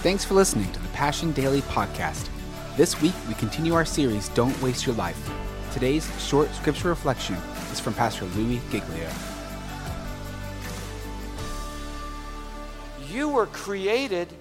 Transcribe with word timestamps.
Thanks 0.00 0.24
for 0.24 0.34
listening 0.34 0.70
to 0.70 0.78
the 0.78 0.86
Passion 0.90 1.32
Daily 1.32 1.60
podcast. 1.62 2.28
This 2.76 3.02
week, 3.02 3.14
we 3.26 3.34
continue 3.34 3.74
our 3.74 3.84
series, 3.84 4.28
Don't 4.28 4.62
Waste 4.62 4.86
Your 4.86 4.94
Life. 4.94 5.28
Today's 5.72 6.08
short 6.24 6.54
scripture 6.54 6.86
reflection 6.86 7.34
is 7.72 7.80
from 7.80 7.94
Pastor 7.94 8.24
Louis 8.26 8.60
Giglio. 8.70 9.10
You 13.10 13.28
were 13.28 13.46
created 13.46 14.32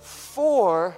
for 0.00 0.94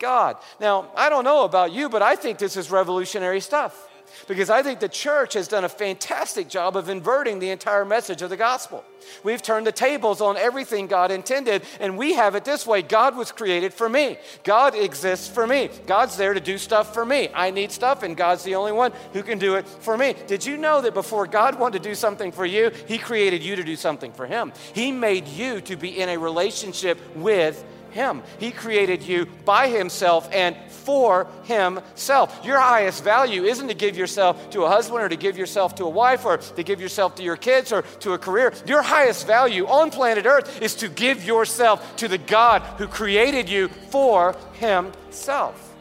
God. 0.00 0.38
Now, 0.58 0.90
I 0.96 1.08
don't 1.08 1.22
know 1.22 1.44
about 1.44 1.70
you, 1.70 1.88
but 1.88 2.02
I 2.02 2.16
think 2.16 2.38
this 2.38 2.56
is 2.56 2.72
revolutionary 2.72 3.40
stuff 3.40 3.85
because 4.28 4.50
I 4.50 4.62
think 4.62 4.80
the 4.80 4.88
church 4.88 5.34
has 5.34 5.48
done 5.48 5.64
a 5.64 5.68
fantastic 5.68 6.48
job 6.48 6.76
of 6.76 6.88
inverting 6.88 7.38
the 7.38 7.50
entire 7.50 7.84
message 7.84 8.22
of 8.22 8.30
the 8.30 8.36
gospel. 8.36 8.84
We've 9.22 9.42
turned 9.42 9.66
the 9.66 9.72
tables 9.72 10.20
on 10.20 10.36
everything 10.36 10.86
God 10.86 11.10
intended, 11.10 11.62
and 11.80 11.96
we 11.96 12.14
have 12.14 12.34
it 12.34 12.44
this 12.44 12.66
way 12.66 12.82
God 12.82 13.16
was 13.16 13.32
created 13.32 13.72
for 13.72 13.88
me. 13.88 14.18
God 14.42 14.74
exists 14.74 15.28
for 15.28 15.46
me. 15.46 15.70
God's 15.86 16.16
there 16.16 16.34
to 16.34 16.40
do 16.40 16.58
stuff 16.58 16.92
for 16.92 17.04
me. 17.04 17.28
I 17.34 17.50
need 17.50 17.70
stuff, 17.70 18.02
and 18.02 18.16
God's 18.16 18.42
the 18.42 18.54
only 18.54 18.72
one 18.72 18.92
who 19.12 19.22
can 19.22 19.38
do 19.38 19.54
it 19.54 19.66
for 19.66 19.96
me. 19.96 20.14
Did 20.26 20.44
you 20.44 20.56
know 20.56 20.80
that 20.80 20.94
before 20.94 21.26
God 21.26 21.58
wanted 21.58 21.82
to 21.82 21.88
do 21.88 21.94
something 21.94 22.32
for 22.32 22.46
you, 22.46 22.70
He 22.86 22.98
created 22.98 23.42
you 23.42 23.56
to 23.56 23.64
do 23.64 23.76
something 23.76 24.12
for 24.12 24.26
Him? 24.26 24.52
He 24.72 24.92
made 24.92 25.28
you 25.28 25.60
to 25.62 25.76
be 25.76 26.00
in 26.00 26.08
a 26.08 26.18
relationship 26.18 26.98
with 27.14 27.64
him. 27.96 28.22
He 28.38 28.50
created 28.50 29.02
you 29.02 29.24
by 29.46 29.68
Himself 29.68 30.28
and 30.30 30.54
for 30.86 31.26
Himself. 31.42 32.40
Your 32.44 32.60
highest 32.60 33.02
value 33.02 33.42
isn't 33.42 33.66
to 33.66 33.74
give 33.74 33.96
yourself 33.96 34.50
to 34.50 34.62
a 34.62 34.68
husband 34.68 35.02
or 35.02 35.08
to 35.08 35.16
give 35.16 35.36
yourself 35.36 35.74
to 35.74 35.84
a 35.84 35.90
wife 35.90 36.24
or 36.24 36.38
to 36.38 36.62
give 36.62 36.80
yourself 36.80 37.16
to 37.16 37.24
your 37.24 37.36
kids 37.36 37.72
or 37.72 37.82
to 38.00 38.12
a 38.12 38.18
career. 38.18 38.54
Your 38.66 38.82
highest 38.82 39.26
value 39.26 39.66
on 39.66 39.90
planet 39.90 40.26
Earth 40.26 40.62
is 40.62 40.76
to 40.76 40.88
give 40.88 41.24
yourself 41.24 41.96
to 41.96 42.06
the 42.06 42.18
God 42.18 42.62
who 42.78 42.86
created 42.86 43.50
you 43.50 43.66
for 43.90 44.36
Himself. 44.54 45.74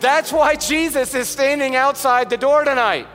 That's 0.00 0.32
why 0.32 0.56
Jesus 0.56 1.14
is 1.14 1.28
standing 1.28 1.76
outside 1.76 2.30
the 2.30 2.36
door 2.38 2.64
tonight. 2.64 3.06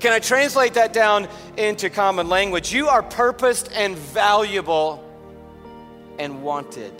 Can 0.00 0.12
I 0.12 0.20
translate 0.20 0.74
that 0.74 0.92
down 0.92 1.28
into 1.56 1.90
common 1.90 2.28
language? 2.28 2.72
You 2.72 2.88
are 2.88 3.02
purposed 3.02 3.70
and 3.72 3.96
valuable 3.96 5.04
and 6.18 6.42
wanted. 6.42 6.92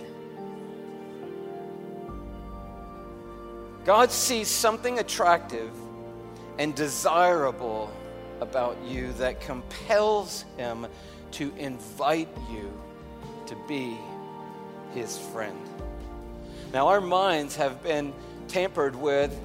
God 3.85 4.11
sees 4.11 4.47
something 4.47 4.99
attractive 4.99 5.71
and 6.57 6.75
desirable 6.75 7.91
about 8.41 8.77
you 8.85 9.13
that 9.13 9.41
compels 9.41 10.45
him 10.57 10.87
to 11.31 11.53
invite 11.57 12.29
you 12.51 12.71
to 13.47 13.55
be 13.67 13.97
his 14.93 15.17
friend. 15.17 15.59
Now, 16.73 16.87
our 16.87 17.01
minds 17.01 17.55
have 17.55 17.81
been 17.81 18.13
tampered 18.47 18.95
with 18.95 19.37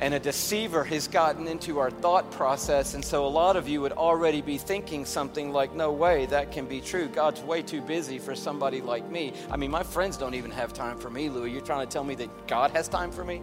and 0.00 0.14
a 0.14 0.20
deceiver 0.20 0.84
has 0.84 1.08
gotten 1.08 1.48
into 1.48 1.78
our 1.78 1.90
thought 1.90 2.30
process. 2.30 2.94
And 2.94 3.04
so 3.04 3.26
a 3.26 3.28
lot 3.28 3.56
of 3.56 3.68
you 3.68 3.80
would 3.80 3.92
already 3.92 4.40
be 4.40 4.58
thinking 4.58 5.04
something 5.04 5.52
like, 5.52 5.74
no 5.74 5.92
way, 5.92 6.26
that 6.26 6.52
can 6.52 6.66
be 6.66 6.80
true. 6.80 7.08
God's 7.08 7.40
way 7.40 7.62
too 7.62 7.80
busy 7.80 8.18
for 8.18 8.34
somebody 8.34 8.80
like 8.80 9.08
me. 9.10 9.32
I 9.50 9.56
mean, 9.56 9.70
my 9.70 9.82
friends 9.82 10.16
don't 10.16 10.34
even 10.34 10.50
have 10.52 10.72
time 10.72 10.98
for 10.98 11.10
me, 11.10 11.28
Louis. 11.28 11.50
You're 11.50 11.60
trying 11.60 11.86
to 11.86 11.92
tell 11.92 12.04
me 12.04 12.14
that 12.16 12.46
God 12.46 12.70
has 12.72 12.88
time 12.88 13.10
for 13.10 13.24
me? 13.24 13.42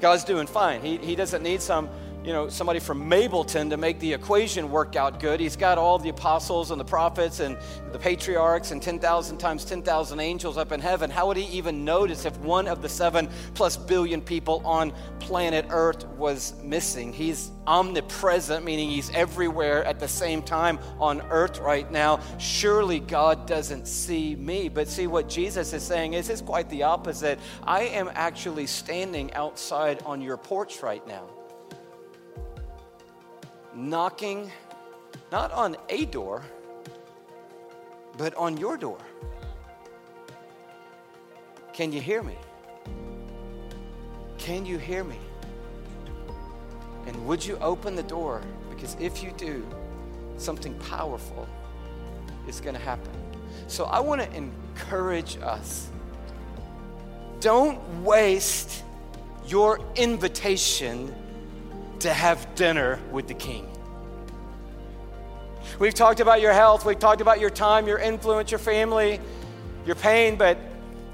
God's 0.00 0.24
doing 0.24 0.46
fine. 0.46 0.80
He, 0.82 0.98
he 0.98 1.16
doesn't 1.16 1.42
need 1.42 1.62
some 1.62 1.88
you 2.24 2.32
know, 2.32 2.48
somebody 2.48 2.78
from 2.78 3.10
Mableton 3.10 3.68
to 3.68 3.76
make 3.76 3.98
the 4.00 4.14
equation 4.14 4.70
work 4.70 4.96
out 4.96 5.20
good. 5.20 5.40
He's 5.40 5.56
got 5.56 5.76
all 5.76 5.98
the 5.98 6.08
apostles 6.08 6.70
and 6.70 6.80
the 6.80 6.84
prophets 6.84 7.40
and 7.40 7.58
the 7.92 7.98
patriarchs 7.98 8.70
and 8.70 8.80
10,000 8.80 9.36
times 9.36 9.66
10,000 9.66 10.20
angels 10.20 10.56
up 10.56 10.72
in 10.72 10.80
heaven. 10.80 11.10
How 11.10 11.26
would 11.26 11.36
he 11.36 11.44
even 11.58 11.84
notice 11.84 12.24
if 12.24 12.34
one 12.38 12.66
of 12.66 12.80
the 12.80 12.88
seven 12.88 13.28
plus 13.52 13.76
billion 13.76 14.22
people 14.22 14.62
on 14.64 14.94
planet 15.18 15.66
Earth 15.68 16.06
was 16.16 16.54
missing? 16.62 17.12
He's 17.12 17.50
omnipresent, 17.66 18.64
meaning 18.64 18.88
he's 18.88 19.10
everywhere 19.10 19.84
at 19.84 20.00
the 20.00 20.08
same 20.08 20.40
time 20.42 20.78
on 20.98 21.20
earth 21.30 21.58
right 21.58 21.90
now. 21.90 22.20
Surely 22.38 23.00
God 23.00 23.46
doesn't 23.46 23.86
see 23.86 24.34
me. 24.34 24.70
But 24.70 24.88
see, 24.88 25.06
what 25.06 25.28
Jesus 25.28 25.74
is 25.74 25.82
saying 25.82 26.14
is, 26.14 26.30
it's 26.30 26.40
quite 26.40 26.70
the 26.70 26.84
opposite. 26.84 27.38
I 27.64 27.82
am 27.82 28.10
actually 28.14 28.66
standing 28.66 29.32
outside 29.34 30.02
on 30.04 30.22
your 30.22 30.38
porch 30.38 30.82
right 30.82 31.06
now 31.06 31.28
knocking 33.74 34.50
not 35.32 35.50
on 35.52 35.76
a 35.88 36.04
door, 36.06 36.42
but 38.16 38.34
on 38.34 38.56
your 38.56 38.76
door. 38.76 38.98
Can 41.72 41.92
you 41.92 42.00
hear 42.00 42.22
me? 42.22 42.36
Can 44.38 44.64
you 44.64 44.78
hear 44.78 45.02
me? 45.02 45.18
And 47.06 47.26
would 47.26 47.44
you 47.44 47.58
open 47.58 47.96
the 47.96 48.02
door? 48.02 48.42
Because 48.70 48.96
if 49.00 49.22
you 49.22 49.32
do, 49.36 49.66
something 50.36 50.74
powerful 50.78 51.48
is 52.46 52.60
going 52.60 52.74
to 52.74 52.80
happen. 52.80 53.12
So 53.66 53.84
I 53.84 54.00
want 54.00 54.20
to 54.22 54.32
encourage 54.34 55.36
us 55.38 55.90
don't 57.40 57.78
waste 58.02 58.82
your 59.46 59.78
invitation 59.96 61.14
to 62.04 62.12
have 62.12 62.54
dinner 62.54 63.00
with 63.10 63.26
the 63.28 63.34
king. 63.34 63.66
We've 65.78 65.94
talked 65.94 66.20
about 66.20 66.42
your 66.42 66.52
health, 66.52 66.84
we've 66.84 66.98
talked 66.98 67.22
about 67.22 67.40
your 67.40 67.48
time, 67.48 67.88
your 67.88 67.98
influence, 67.98 68.50
your 68.50 68.58
family, 68.58 69.20
your 69.86 69.96
pain, 69.96 70.36
but 70.36 70.58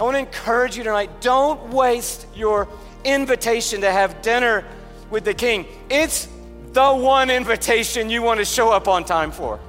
I 0.00 0.02
want 0.02 0.16
to 0.16 0.18
encourage 0.18 0.76
you 0.76 0.82
tonight 0.82 1.20
don't 1.20 1.72
waste 1.72 2.26
your 2.34 2.66
invitation 3.04 3.80
to 3.82 3.92
have 3.92 4.20
dinner 4.20 4.64
with 5.10 5.24
the 5.24 5.32
king. 5.32 5.66
It's 5.88 6.28
the 6.72 6.92
one 6.92 7.30
invitation 7.30 8.10
you 8.10 8.22
want 8.22 8.40
to 8.40 8.44
show 8.44 8.70
up 8.70 8.88
on 8.88 9.04
time 9.04 9.30
for. 9.30 9.60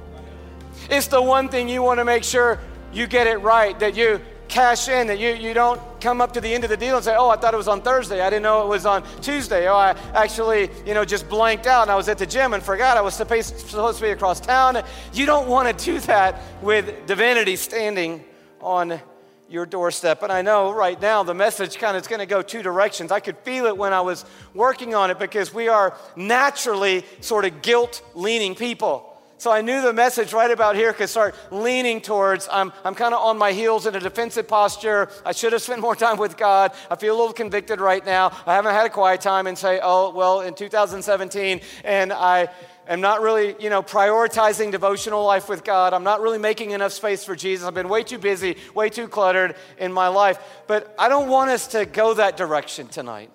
It's 0.90 1.06
the 1.06 1.22
one 1.22 1.48
thing 1.48 1.68
you 1.68 1.82
want 1.82 2.00
to 2.00 2.04
make 2.04 2.24
sure 2.24 2.58
you 2.92 3.06
get 3.06 3.28
it 3.28 3.36
right, 3.36 3.78
that 3.78 3.94
you 3.94 4.20
cash 4.52 4.86
in, 4.86 5.06
that 5.06 5.18
you, 5.18 5.30
you 5.30 5.54
don't 5.54 5.80
come 5.98 6.20
up 6.20 6.32
to 6.32 6.40
the 6.40 6.52
end 6.52 6.62
of 6.62 6.68
the 6.68 6.76
deal 6.76 6.94
and 6.94 7.02
say, 7.02 7.16
oh, 7.16 7.30
I 7.30 7.36
thought 7.36 7.54
it 7.54 7.56
was 7.56 7.68
on 7.68 7.80
Thursday. 7.80 8.20
I 8.20 8.28
didn't 8.28 8.42
know 8.42 8.62
it 8.62 8.68
was 8.68 8.84
on 8.84 9.02
Tuesday. 9.22 9.66
Oh, 9.66 9.74
I 9.74 9.96
actually, 10.12 10.68
you 10.84 10.92
know, 10.92 11.06
just 11.06 11.26
blanked 11.26 11.66
out 11.66 11.82
and 11.82 11.90
I 11.90 11.96
was 11.96 12.06
at 12.10 12.18
the 12.18 12.26
gym 12.26 12.52
and 12.52 12.62
forgot 12.62 12.98
I 12.98 13.00
was 13.00 13.14
supposed, 13.14 13.70
to 13.70 14.02
be 14.02 14.10
across 14.10 14.40
town. 14.40 14.82
You 15.14 15.24
don't 15.24 15.48
want 15.48 15.76
to 15.76 15.84
do 15.84 16.00
that 16.00 16.38
with 16.60 17.06
divinity 17.06 17.56
standing 17.56 18.22
on 18.60 19.00
your 19.48 19.64
doorstep. 19.64 20.22
And 20.22 20.30
I 20.30 20.42
know 20.42 20.70
right 20.70 21.00
now 21.00 21.22
the 21.22 21.34
message 21.34 21.78
kind 21.78 21.96
of 21.96 22.02
is 22.02 22.06
going 22.06 22.20
to 22.20 22.26
go 22.26 22.42
two 22.42 22.62
directions. 22.62 23.10
I 23.10 23.20
could 23.20 23.38
feel 23.38 23.64
it 23.64 23.76
when 23.76 23.94
I 23.94 24.02
was 24.02 24.26
working 24.52 24.94
on 24.94 25.10
it 25.10 25.18
because 25.18 25.54
we 25.54 25.68
are 25.68 25.96
naturally 26.14 27.06
sort 27.20 27.46
of 27.46 27.62
guilt 27.62 28.02
leaning 28.14 28.54
people. 28.54 29.11
So 29.42 29.50
I 29.50 29.60
knew 29.60 29.82
the 29.82 29.92
message 29.92 30.32
right 30.32 30.52
about 30.52 30.76
here 30.76 30.92
could 30.92 31.08
start 31.08 31.34
leaning 31.50 32.00
towards 32.00 32.48
I'm, 32.48 32.72
I'm 32.84 32.94
kind 32.94 33.12
of 33.12 33.20
on 33.20 33.38
my 33.38 33.50
heels 33.50 33.86
in 33.86 33.96
a 33.96 33.98
defensive 33.98 34.46
posture. 34.46 35.08
I 35.26 35.32
should 35.32 35.52
have 35.52 35.62
spent 35.62 35.80
more 35.80 35.96
time 35.96 36.16
with 36.16 36.36
God. 36.36 36.70
I 36.88 36.94
feel 36.94 37.16
a 37.16 37.18
little 37.18 37.32
convicted 37.32 37.80
right 37.80 38.06
now. 38.06 38.30
I 38.46 38.54
haven't 38.54 38.72
had 38.72 38.86
a 38.86 38.90
quiet 38.90 39.20
time 39.20 39.48
and 39.48 39.58
say, 39.58 39.80
oh, 39.82 40.10
well, 40.10 40.42
in 40.42 40.54
2017, 40.54 41.60
and 41.82 42.12
I 42.12 42.50
am 42.86 43.00
not 43.00 43.20
really, 43.20 43.56
you 43.58 43.68
know, 43.68 43.82
prioritizing 43.82 44.70
devotional 44.70 45.24
life 45.24 45.48
with 45.48 45.64
God. 45.64 45.92
I'm 45.92 46.04
not 46.04 46.20
really 46.20 46.38
making 46.38 46.70
enough 46.70 46.92
space 46.92 47.24
for 47.24 47.34
Jesus. 47.34 47.66
I've 47.66 47.74
been 47.74 47.88
way 47.88 48.04
too 48.04 48.18
busy, 48.18 48.58
way 48.76 48.90
too 48.90 49.08
cluttered 49.08 49.56
in 49.76 49.92
my 49.92 50.06
life. 50.06 50.38
But 50.68 50.94
I 51.00 51.08
don't 51.08 51.28
want 51.28 51.50
us 51.50 51.66
to 51.72 51.84
go 51.84 52.14
that 52.14 52.36
direction 52.36 52.86
tonight. 52.86 53.32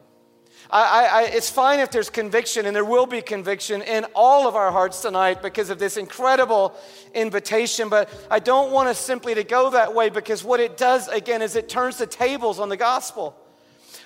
I, 0.70 1.06
I, 1.06 1.24
it's 1.34 1.50
fine 1.50 1.80
if 1.80 1.92
there's 1.92 2.10
conviction, 2.10 2.66
and 2.66 2.76
there 2.76 2.84
will 2.84 3.06
be 3.06 3.22
conviction 3.22 3.82
in 3.82 4.06
all 4.14 4.48
of 4.48 4.56
our 4.56 4.72
hearts 4.72 5.02
tonight 5.02 5.42
because 5.42 5.70
of 5.70 5.80
this 5.80 5.96
incredible 5.96 6.76
invitation. 7.14 7.88
But 7.90 8.10
I 8.30 8.40
don't 8.40 8.72
want 8.72 8.90
us 8.90 9.00
simply 9.00 9.36
to 9.36 9.44
go 9.44 9.70
that 9.70 9.94
way 9.94 10.10
because 10.10 10.44
what 10.44 10.60
it 10.60 10.76
does, 10.76 11.08
again, 11.08 11.42
is 11.42 11.56
it 11.56 11.70
turns 11.70 11.98
the 11.98 12.08
tables 12.08 12.60
on 12.60 12.70
the 12.70 12.78
gospel. 12.78 13.36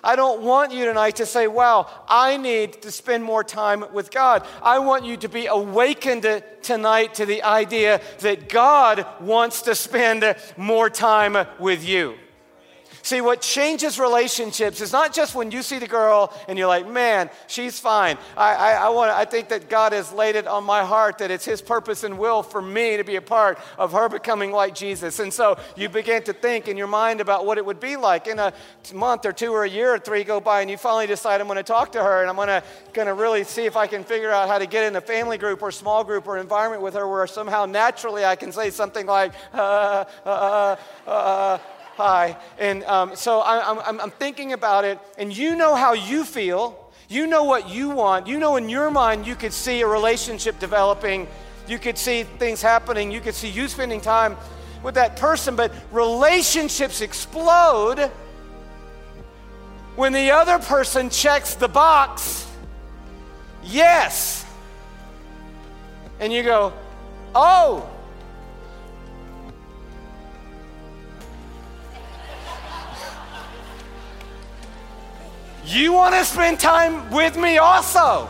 I 0.03 0.15
don't 0.15 0.41
want 0.41 0.71
you 0.71 0.85
tonight 0.85 1.17
to 1.17 1.25
say, 1.25 1.47
wow, 1.47 1.87
I 2.07 2.37
need 2.37 2.81
to 2.81 2.91
spend 2.91 3.23
more 3.23 3.43
time 3.43 3.85
with 3.93 4.09
God. 4.09 4.45
I 4.63 4.79
want 4.79 5.05
you 5.05 5.15
to 5.17 5.29
be 5.29 5.45
awakened 5.45 6.43
tonight 6.63 7.15
to 7.15 7.25
the 7.25 7.43
idea 7.43 8.01
that 8.19 8.49
God 8.49 9.05
wants 9.19 9.63
to 9.63 9.75
spend 9.75 10.35
more 10.57 10.89
time 10.89 11.37
with 11.59 11.87
you. 11.87 12.15
See, 13.03 13.21
what 13.21 13.41
changes 13.41 13.99
relationships 13.99 14.81
is 14.81 14.91
not 14.91 15.13
just 15.13 15.33
when 15.33 15.51
you 15.51 15.63
see 15.63 15.79
the 15.79 15.87
girl 15.87 16.33
and 16.47 16.57
you're 16.57 16.67
like, 16.67 16.87
man, 16.87 17.29
she's 17.47 17.79
fine. 17.79 18.17
I, 18.37 18.53
I, 18.53 18.71
I, 18.73 18.89
want, 18.89 19.11
I 19.11 19.25
think 19.25 19.49
that 19.49 19.69
God 19.69 19.93
has 19.93 20.11
laid 20.13 20.35
it 20.35 20.47
on 20.47 20.63
my 20.63 20.83
heart 20.83 21.17
that 21.17 21.31
it's 21.31 21.45
His 21.45 21.61
purpose 21.61 22.03
and 22.03 22.17
will 22.17 22.43
for 22.43 22.61
me 22.61 22.97
to 22.97 23.03
be 23.03 23.15
a 23.15 23.21
part 23.21 23.57
of 23.77 23.91
her 23.93 24.07
becoming 24.07 24.51
like 24.51 24.75
Jesus. 24.75 25.19
And 25.19 25.33
so 25.33 25.57
you 25.75 25.89
begin 25.89 26.23
to 26.23 26.33
think 26.33 26.67
in 26.67 26.77
your 26.77 26.87
mind 26.87 27.21
about 27.21 27.45
what 27.45 27.57
it 27.57 27.65
would 27.65 27.79
be 27.79 27.95
like. 27.95 28.27
In 28.27 28.37
a 28.39 28.53
month 28.93 29.25
or 29.25 29.33
two 29.33 29.51
or 29.51 29.63
a 29.63 29.69
year 29.69 29.95
or 29.95 29.99
three 29.99 30.23
go 30.23 30.39
by, 30.39 30.61
and 30.61 30.69
you 30.69 30.77
finally 30.77 31.07
decide, 31.07 31.41
I'm 31.41 31.47
going 31.47 31.57
to 31.57 31.63
talk 31.63 31.91
to 31.93 32.03
her 32.03 32.21
and 32.21 32.29
I'm 32.29 32.35
going 32.35 32.47
to, 32.49 32.63
going 32.93 33.07
to 33.07 33.13
really 33.13 33.43
see 33.43 33.65
if 33.65 33.75
I 33.75 33.87
can 33.87 34.03
figure 34.03 34.31
out 34.31 34.47
how 34.47 34.59
to 34.59 34.65
get 34.65 34.85
in 34.85 34.95
a 34.95 35.01
family 35.01 35.37
group 35.37 35.61
or 35.61 35.71
small 35.71 36.03
group 36.03 36.27
or 36.27 36.37
environment 36.37 36.81
with 36.81 36.93
her 36.93 37.07
where 37.07 37.25
somehow 37.25 37.65
naturally 37.65 38.25
I 38.25 38.35
can 38.35 38.51
say 38.51 38.69
something 38.69 39.05
like, 39.05 39.33
uh, 39.53 40.05
uh, 40.25 40.75
uh, 41.07 41.09
uh 41.09 41.57
hi. 41.95 42.37
And 42.59 42.83
um, 42.85 43.15
so 43.15 43.39
I, 43.39 43.87
I'm, 43.87 43.99
I'm 43.99 44.11
thinking 44.11 44.53
about 44.53 44.85
it, 44.85 44.99
and 45.17 45.35
you 45.35 45.55
know 45.55 45.75
how 45.75 45.93
you 45.93 46.23
feel. 46.23 46.77
You 47.09 47.27
know 47.27 47.43
what 47.43 47.69
you 47.69 47.89
want. 47.89 48.27
You 48.27 48.39
know 48.39 48.55
in 48.55 48.69
your 48.69 48.89
mind 48.89 49.27
you 49.27 49.35
could 49.35 49.51
see 49.51 49.81
a 49.81 49.87
relationship 49.87 50.59
developing. 50.59 51.27
You 51.67 51.77
could 51.77 51.97
see 51.97 52.23
things 52.23 52.61
happening. 52.61 53.11
You 53.11 53.19
could 53.19 53.35
see 53.35 53.49
you 53.49 53.67
spending 53.67 53.99
time 53.99 54.37
with 54.81 54.95
that 54.95 55.17
person. 55.17 55.55
But 55.57 55.73
relationships 55.91 57.01
explode 57.01 58.09
when 59.95 60.13
the 60.13 60.31
other 60.31 60.57
person 60.57 61.09
checks 61.09 61.55
the 61.55 61.67
box, 61.67 62.47
yes. 63.61 64.45
And 66.19 66.31
you 66.31 66.43
go, 66.43 66.71
oh, 67.35 67.89
You 75.71 75.93
want 75.93 76.13
to 76.15 76.25
spend 76.25 76.59
time 76.59 77.09
with 77.11 77.37
me 77.37 77.57
also? 77.57 78.27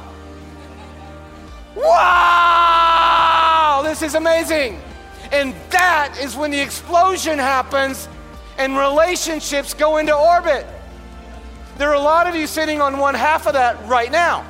Wow, 1.76 3.02
this 3.84 4.04
is 4.04 4.14
amazing. 4.14 4.80
And 5.32 5.56
that 5.72 6.20
is 6.22 6.36
when 6.36 6.52
the 6.52 6.60
explosion 6.60 7.40
happens 7.40 8.08
and 8.60 8.78
relationships 8.78 9.74
go 9.74 9.98
into 9.98 10.16
orbit. 10.16 10.68
There 11.80 11.90
are 11.90 11.96
a 11.96 12.00
lot 12.00 12.28
of 12.28 12.36
you 12.36 12.46
sitting 12.46 12.80
on 12.80 13.00
one 13.00 13.16
half 13.16 13.48
of 13.48 13.54
that 13.54 13.84
right 13.88 14.12
now. 14.12 14.46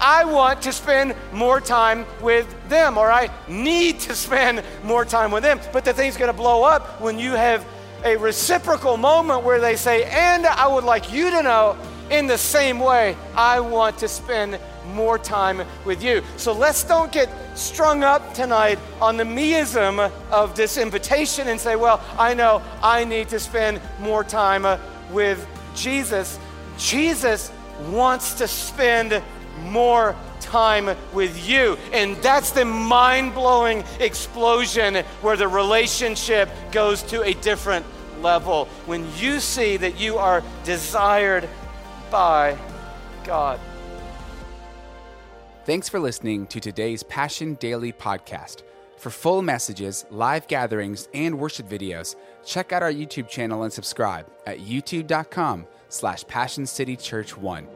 I 0.00 0.24
want 0.26 0.62
to 0.62 0.72
spend 0.72 1.16
more 1.32 1.60
time 1.60 2.06
with 2.22 2.46
them, 2.68 2.98
or 2.98 3.10
I 3.10 3.30
need 3.48 3.98
to 4.00 4.14
spend 4.14 4.62
more 4.84 5.04
time 5.04 5.32
with 5.32 5.42
them. 5.42 5.58
But 5.72 5.84
the 5.84 5.92
thing's 5.92 6.16
going 6.16 6.30
to 6.30 6.36
blow 6.36 6.62
up 6.62 7.00
when 7.00 7.18
you 7.18 7.32
have 7.32 7.66
a 8.04 8.16
reciprocal 8.16 8.96
moment 8.96 9.42
where 9.42 9.58
they 9.58 9.74
say, 9.74 10.04
and 10.04 10.46
I 10.46 10.68
would 10.68 10.84
like 10.84 11.12
you 11.12 11.30
to 11.30 11.42
know 11.42 11.76
in 12.10 12.26
the 12.26 12.38
same 12.38 12.78
way, 12.78 13.16
I 13.34 13.60
want 13.60 13.98
to 13.98 14.08
spend 14.08 14.58
more 14.92 15.18
time 15.18 15.62
with 15.84 16.02
you. 16.02 16.22
So 16.36 16.52
let's 16.52 16.84
don't 16.84 17.10
get 17.10 17.28
strung 17.56 18.04
up 18.04 18.34
tonight 18.34 18.78
on 19.00 19.16
the 19.16 19.24
meism 19.24 20.10
of 20.30 20.54
this 20.54 20.76
invitation 20.76 21.48
and 21.48 21.60
say, 21.60 21.76
well, 21.76 22.02
I 22.18 22.34
know 22.34 22.62
I 22.82 23.04
need 23.04 23.28
to 23.30 23.40
spend 23.40 23.80
more 24.00 24.22
time 24.22 24.64
uh, 24.64 24.78
with 25.10 25.46
Jesus. 25.74 26.38
Jesus 26.78 27.50
wants 27.90 28.34
to 28.34 28.48
spend 28.48 29.22
more 29.62 30.14
time 30.40 30.96
with 31.12 31.48
you. 31.48 31.76
And 31.92 32.16
that's 32.16 32.50
the 32.52 32.64
mind 32.64 33.34
blowing 33.34 33.82
explosion 33.98 34.96
where 35.22 35.36
the 35.36 35.48
relationship 35.48 36.48
goes 36.70 37.02
to 37.04 37.22
a 37.22 37.34
different 37.34 37.84
level. 38.20 38.66
When 38.86 39.06
you 39.16 39.40
see 39.40 39.76
that 39.78 39.98
you 39.98 40.18
are 40.18 40.42
desired 40.64 41.48
by 42.10 42.56
God. 43.24 43.60
Thanks 45.64 45.88
for 45.88 45.98
listening 45.98 46.46
to 46.46 46.60
today's 46.60 47.02
Passion 47.02 47.54
Daily 47.54 47.92
podcast. 47.92 48.62
For 48.96 49.10
full 49.10 49.42
messages, 49.42 50.06
live 50.10 50.46
gatherings, 50.48 51.08
and 51.12 51.38
worship 51.38 51.68
videos, 51.68 52.16
check 52.44 52.72
out 52.72 52.82
our 52.82 52.92
YouTube 52.92 53.28
channel 53.28 53.64
and 53.64 53.72
subscribe 53.72 54.26
at 54.46 54.60
youtube.com 54.60 55.66
slash 55.88 56.24
passioncitychurch1. 56.24 57.75